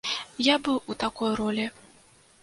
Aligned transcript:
Я 0.45 0.53
быў 0.67 0.77
у 0.93 0.95
такой 1.03 1.35
ролі. 1.41 1.65